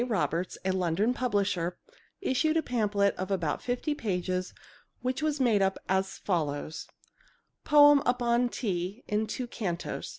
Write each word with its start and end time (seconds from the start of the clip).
Roberts, 0.03 0.57
a 0.65 0.71
London 0.71 1.13
publisher, 1.13 1.77
issued 2.21 2.57
a 2.57 2.63
pamphlet 2.63 3.15
of 3.17 3.29
about 3.29 3.61
fifty 3.61 3.93
pages 3.93 4.51
which 5.03 5.21
was 5.21 5.39
made 5.39 5.61
up 5.61 5.77
as 5.87 6.17
follows: 6.17 6.87
Poem 7.65 8.01
upon 8.03 8.49
Tea 8.49 9.03
in 9.07 9.27
Two 9.27 9.45
Cantos 9.45 10.09